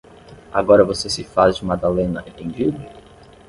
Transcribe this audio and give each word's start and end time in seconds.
Agora 0.51 0.83
você 0.83 1.07
se 1.11 1.23
faz 1.23 1.57
de 1.57 1.63
Madalena 1.63 2.21
arrependida? 2.21 2.83